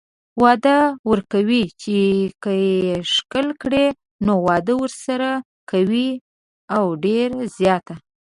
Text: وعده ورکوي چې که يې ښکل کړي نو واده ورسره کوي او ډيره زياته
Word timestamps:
وعده 0.43 0.77
ورکوي 1.11 1.63
چې 1.81 1.97
که 2.43 2.51
يې 2.65 2.81
ښکل 3.13 3.47
کړي 3.61 3.85
نو 4.25 4.33
واده 4.47 4.73
ورسره 4.81 5.29
کوي 5.71 6.09
او 6.75 6.83
ډيره 7.03 7.39
زياته 7.57 7.95